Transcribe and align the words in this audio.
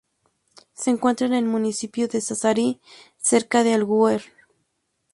Se 0.73 0.89
encuentra 0.89 1.27
en 1.27 1.33
el 1.35 1.45
municipio 1.45 2.07
de 2.07 2.21
Sassari, 2.21 2.81
cerca 3.19 3.63
de 3.63 3.75
Alguer. 3.75 4.23